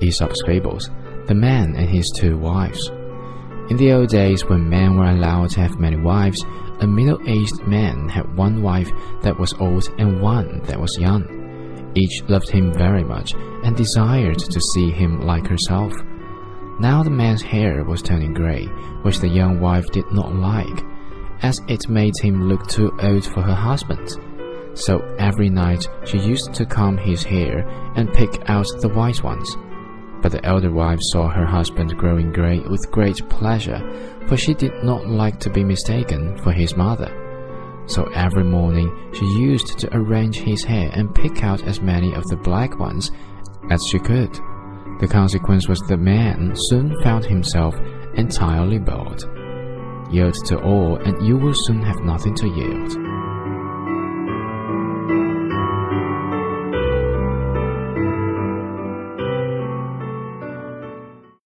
[0.00, 0.90] Aesop's Fables,
[1.26, 2.88] The Man and His Two Wives.
[3.70, 6.44] In the old days, when men were allowed to have many wives,
[6.80, 8.90] a middle aged man had one wife
[9.22, 11.92] that was old and one that was young.
[11.94, 13.34] Each loved him very much
[13.64, 15.92] and desired to see him like herself.
[16.80, 18.66] Now the man's hair was turning grey,
[19.02, 20.84] which the young wife did not like,
[21.42, 24.08] as it made him look too old for her husband.
[24.74, 29.56] So every night she used to comb his hair and pick out the white ones.
[30.20, 33.80] But the elder wife saw her husband growing grey with great pleasure,
[34.26, 37.14] for she did not like to be mistaken for his mother.
[37.86, 42.24] So every morning she used to arrange his hair and pick out as many of
[42.24, 43.10] the black ones
[43.70, 44.32] as she could.
[45.00, 47.74] The consequence was the man soon found himself
[48.14, 49.28] entirely bald.
[50.10, 53.07] Yield to all, and you will soon have nothing to yield.